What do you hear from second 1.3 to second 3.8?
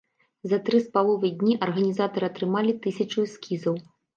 дні арганізатары атрымалі тысячу эскізаў.